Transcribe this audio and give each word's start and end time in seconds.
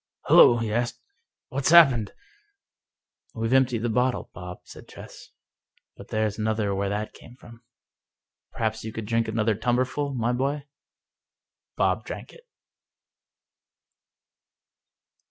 "Hollo!" 0.25 0.57
he 0.57 0.73
asked," 0.73 0.99
what's 1.49 1.69
happened?" 1.69 2.11
"We've 3.35 3.53
emptied 3.53 3.83
the 3.83 3.89
bottle. 3.89 4.31
Bob," 4.33 4.61
said 4.63 4.87
Tress. 4.87 5.29
"But 5.95 6.07
there's 6.07 6.39
another 6.39 6.73
where 6.73 6.89
that 6.89 7.13
came 7.13 7.35
from. 7.35 7.61
Perhaps 8.51 8.83
you 8.83 8.91
could 8.91 9.05
drink 9.05 9.27
another 9.27 9.53
tumblerful, 9.53 10.15
my 10.15 10.33
boy?" 10.33 10.65
Bob 11.77 12.03
drank 12.03 12.33
it! 12.33 12.47